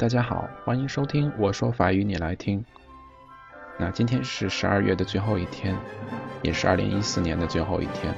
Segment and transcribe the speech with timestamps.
[0.00, 2.64] 大家好，欢迎收听我说法语你来听。
[3.78, 5.76] 那今天是十二月的最后一天，
[6.40, 8.14] 也是二零一四年的最后一天。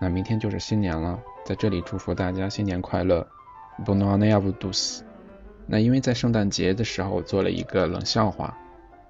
[0.00, 3.26] 那明天就是新年了，在这里祝福大家新年快乐
[3.84, 5.00] ，Bon Année à vous tous。
[5.66, 8.56] 那因为在圣诞节的时候做了一个冷笑话，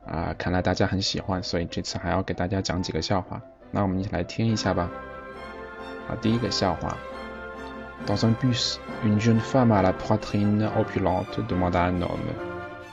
[0.06, 3.38] 啊，看来大家很喜欢，所以这次还要给大家讲几个笑话。
[3.70, 4.90] 那我们一起来听一下吧。
[6.09, 6.96] 好，第一个笑话。
[8.06, 12.34] Dans un bus, une jeune femme à la poitrine opulente demande à un homme。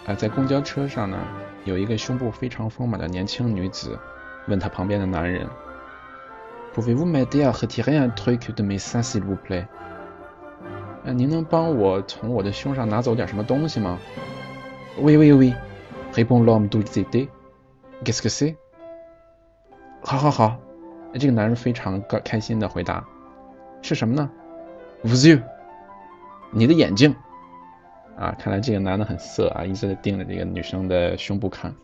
[0.06, 1.18] 啊，在公交车上呢，
[1.66, 3.98] 有一个胸部非常丰满的年轻女子
[4.48, 5.48] 问她旁边的男人
[6.76, 9.66] ：“Pouvez-vous m'aider à retirer un truc de mes seins, s'il vous plaît？”
[11.06, 13.98] 啊，您能帮我从我的胸上拿走点什么东西吗
[15.02, 15.54] ？“Oui, oui, oui。”
[16.14, 17.30] répond l'homme tout excité.
[18.04, 18.56] Qu'est-ce que c'est？
[20.02, 20.58] 好好好，
[21.14, 23.04] 这个男人非常开心的回答
[23.82, 24.30] ：“是什么呢？”
[25.03, 25.43] Vos yeux，
[26.51, 27.15] 你的眼睛
[28.17, 28.35] 啊！
[28.39, 31.75] 看来这个男的很色啊，一直在盯着这个女生的胸部看。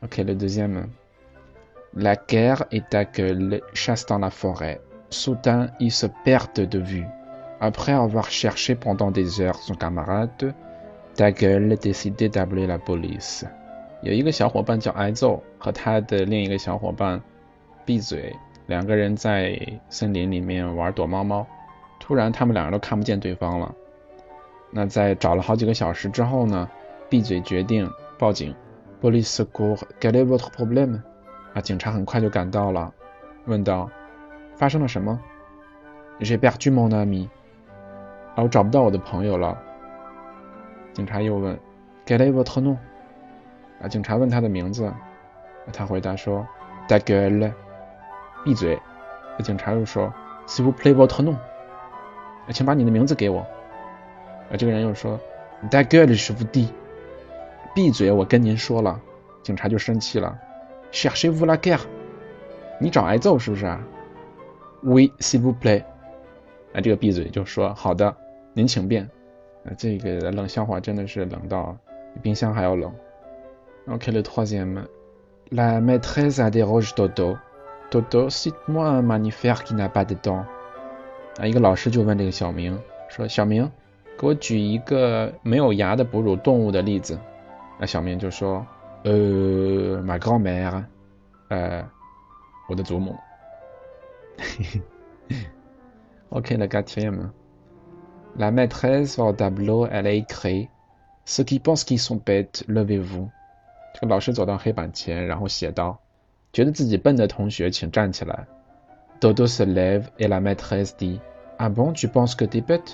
[0.00, 4.80] OK，le deuxième。La guerre et ta gueule chassent dans la forêt.
[5.10, 7.04] Soudain, ils se perdent de vue.
[7.58, 10.54] Après avoir cherché pendant des heures son camarade,
[11.16, 13.44] ta gueule décide d'appeler la police.
[14.02, 17.20] 有一个小伙伴叫挨揍，和他的另一个小伙伴
[17.84, 18.34] 闭嘴。
[18.67, 21.45] 两个人在森林里面玩躲猫猫，
[21.99, 23.73] 突然他们两个都看不见对方了。
[24.71, 26.69] 那在找了好几个小时之后呢？
[27.07, 28.55] 闭嘴决定报警。
[29.01, 31.01] Police secours，quel est votre problème？
[31.53, 32.91] 啊，警察很快就赶到了，
[33.45, 33.89] 问道：
[34.55, 35.19] 发生了什么
[36.19, 37.29] ？J'ai perdu mon ami。
[38.35, 39.55] 啊，我找不到我的朋友了。
[40.93, 41.55] 警察又问
[42.07, 42.77] ：quel est votre nom？
[43.79, 44.91] 啊，警察问他的名字，
[45.71, 46.47] 他回答说
[46.87, 47.51] ：ta gueule。
[48.45, 48.79] 闭嘴！
[49.37, 50.13] 那警察又说
[50.45, 51.35] ：“Si vous play votre nom，
[52.51, 53.39] 请把你的名字给我。”
[54.49, 55.19] 啊，这个人又说
[55.71, 56.69] ：“Da gueule, je vous dis。”
[57.75, 58.11] 闭嘴！
[58.11, 59.01] 我跟您说了。
[59.41, 60.37] 警察就生气了
[60.91, 61.81] ：“Cherchez-vous la guerre？
[62.79, 63.81] 你找挨揍是不是啊
[64.83, 65.83] ？”“Oui, si vous plaît。”
[66.73, 68.15] 啊，这个闭嘴就说：“好的，
[68.53, 69.09] 您请便。”
[69.65, 71.75] 啊，这个冷笑话真的是冷到
[72.13, 72.93] 比冰箱还要冷。
[73.87, 77.37] OK，le troisième，la maîtresse a des roches dodo。
[77.90, 80.44] Dodo, cite-moi un mammifère qui n'a pas de dents。
[81.38, 82.78] 啊，一个老师就问这个小明
[83.08, 83.70] 说：“小明，
[84.18, 87.18] 给我举一个没有牙的哺乳动物的例子。”
[87.80, 90.84] 那小明就说：“呃，ma grand-mère，
[91.48, 91.84] 呃，
[92.68, 93.16] 我的祖母。”
[96.30, 97.30] OK, le quatrième.
[98.36, 100.68] La maîtresse au tableau, elle a écrit
[101.24, 103.28] Ceux qui pensent qu'ils sont bêtes, levez-vous。
[103.94, 105.98] 这个老师走到黑板前，然后写道。
[106.55, 108.47] 觉得自己笨的同学，请站起来。
[109.19, 111.19] Dodo se lève et la maîtresse dit:
[111.57, 112.93] Ah bon, tu penses que t'es bête?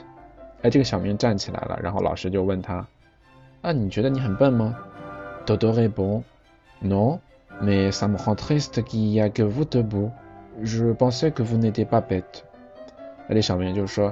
[0.64, 2.88] 哎，这个小明站起来了，然后老师就问他：
[3.62, 4.76] 啊，你觉得你很笨吗
[5.46, 6.24] ？Dodo répond:
[6.84, 7.20] Non,
[7.62, 10.10] mais ça me rend triste qu'il y a que vous debout.
[10.64, 12.42] Je pensais que vous n'étiez pas bête。
[13.28, 14.12] 哎，这小明就说：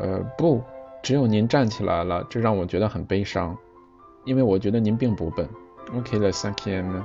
[0.00, 0.60] 呃，不，
[1.04, 3.56] 只有您站起来了，这让我觉得很悲伤，
[4.24, 5.48] 因为我觉得您并不笨。
[5.94, 7.04] OK，le cinquième。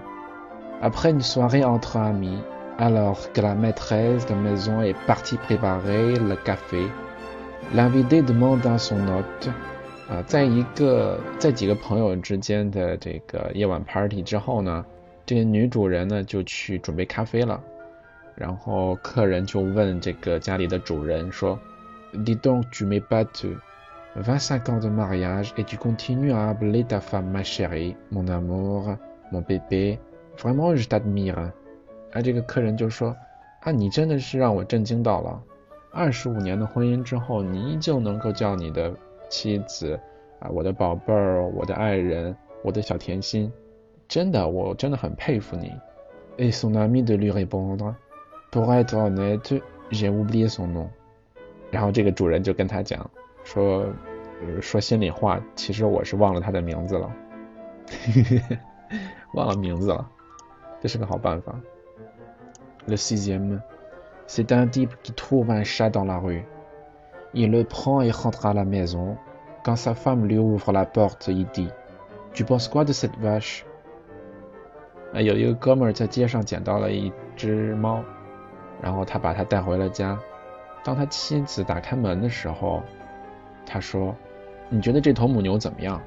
[0.80, 2.38] Après une soirée entre amis,
[2.78, 6.86] alors que la maîtresse de maison est partie préparer le café,
[7.74, 9.50] l'invité demande à son hôte，
[10.08, 14.84] 啊，在一个在几个朋友之间的这个夜晚 party 之后呢，
[15.24, 17.60] 这个女主人呢就去准备咖啡了，
[18.34, 21.58] 然后客人就问这个家里的主人说：“
[22.12, 23.56] Dis donc, tu m'es pas tu
[24.14, 28.98] vingt-cinq ans de mariage et tu continues à appeler ta femme ma chérie, mon amour,
[29.32, 29.98] mon bébé。”
[30.41, 31.51] Vraiment, je t'admire。
[32.11, 33.15] 啊，这个客人就说
[33.61, 35.41] ：“啊，你真的是让我震惊到了。
[35.91, 38.91] 二十五年的婚姻之后，你依旧能够叫你的
[39.29, 39.99] 妻子
[40.39, 43.51] 啊，我的宝贝儿，我的爱人，我的小甜心，
[44.07, 45.71] 真的，我真的很佩服你。”
[46.37, 47.93] Et son ami de lui répondre:
[48.51, 49.61] Pour être honnête,
[49.91, 50.87] j'ai oublié son nom。
[51.69, 53.09] 然后这个主人就跟他讲
[53.43, 53.85] 说
[54.59, 57.11] ：“说心里话，其实我是忘了他的名字了，
[59.35, 60.09] 忘了名字了。”
[62.88, 63.62] Le sixième,
[64.26, 66.46] c'est un type qui trouve un chat dans la rue.
[67.34, 69.16] Il le prend et rentre à la maison.
[69.64, 71.68] Quand sa femme lui ouvre la porte, il dit
[72.32, 73.64] Tu penses quoi de cette vache
[75.14, 78.04] 有一个哥们儿在街上捡到了一只猫，
[78.82, 80.18] 然后他把它带回了家。
[80.84, 82.82] 当他妻子打开门的时候，
[83.64, 84.14] 他说：“
[84.68, 86.00] 你觉得这头母牛怎么样？”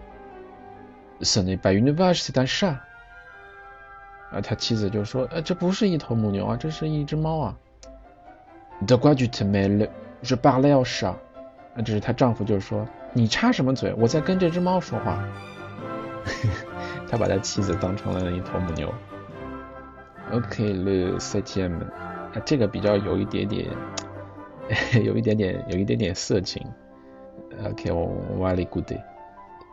[1.21, 2.77] Ce n'est pas une vache, c'est un chat.
[4.34, 7.56] 啊，他妻子就说：“呃，这不是一头母牛啊，这是一只猫啊。
[8.84, 9.88] ”De quoi tu te mêles?
[10.22, 11.14] Je parlais au chat.
[11.76, 13.94] 啊，这是她丈夫，就是说你插什么嘴？
[13.96, 15.24] 我在跟这只猫说话。
[17.08, 18.92] 他把他妻子当成了一头母牛。
[20.32, 21.78] OK，le septième，
[22.32, 23.70] 啊，这个比较有一点点，
[25.04, 26.66] 有一点点，有一点点色情。
[27.64, 29.00] OK，on va l'écouter.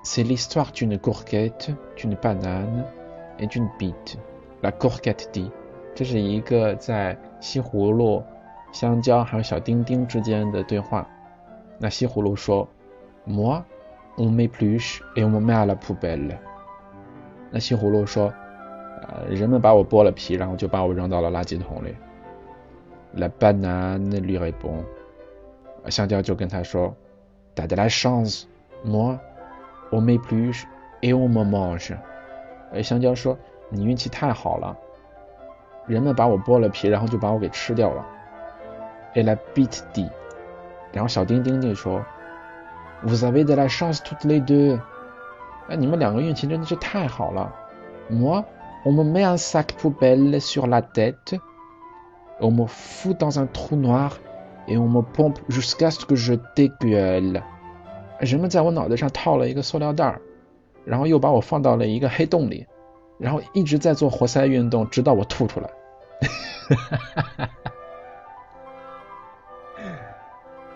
[0.04, 2.84] C'est l'histoire d'une courgette, d'une banane
[3.40, 4.18] et d'une bite.
[4.62, 5.50] La courgette dit，
[5.96, 8.24] 这是一个在西葫芦、
[8.72, 11.08] 香蕉还有小丁丁之间的对话。
[11.80, 12.68] 那西葫芦说
[13.26, 13.64] ：“Moi,
[14.18, 16.38] on m'épluche et on me met à la poubelle。”
[17.50, 18.32] 那西葫芦说
[19.02, 21.96] ：“呃，人们把我剥了皮，然后就把我扔到了垃圾桶里。”
[23.18, 24.84] La banane lui répond，
[25.90, 26.96] 香蕉就跟他说
[27.56, 28.44] ：“T'as de la chance,
[28.86, 29.20] moi,
[29.92, 30.64] on m'épluche
[31.02, 31.98] et on me mange。”，
[32.82, 33.38] 香蕉说
[33.72, 34.78] ：“你运气太好了，
[35.88, 38.06] 人们把我剥了皮，然后就把我给吃掉了。”
[39.16, 40.10] Et la bite dit，
[40.92, 42.06] 然后小丁丁就说
[43.04, 44.80] ：“Vous avez de la chance toutes les deux。”
[45.70, 47.54] 哎，你们两个运气真的是太好了。
[48.10, 48.44] Moi,
[48.86, 51.40] on me met un sac poubelle sur la tête,
[52.40, 54.18] on me fout dans un trou noir
[54.68, 57.42] et on me pompe jusqu'à ce que je dégueule。
[58.20, 60.22] 人们在我脑袋上套了一个塑料袋儿，
[60.84, 62.68] 然后又把我放到了一个黑洞里，
[63.22, 65.70] 然后一直在做活塞运动，直到我吐出来。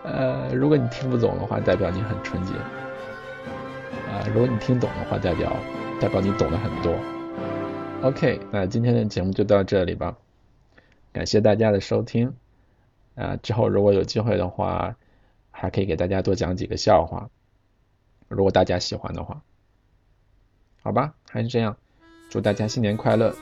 [0.04, 2.54] 呃，如果你听不懂的话，代表你很纯洁。
[2.54, 5.52] 啊，如果你听懂的话，代表
[6.00, 6.96] 代表你懂得很多。
[8.04, 10.16] OK，那今天的节目就到这里吧，
[11.12, 12.36] 感谢大家的收听。
[13.16, 14.96] 啊，之后如果有机会的话，
[15.50, 17.30] 还可以给大家多讲几个笑话，
[18.28, 19.42] 如果大家喜欢的话。
[20.84, 21.78] 好吧，还是这样，
[22.30, 23.36] 祝大家新年快乐，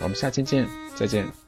[0.00, 1.45] 我们下期见，再见。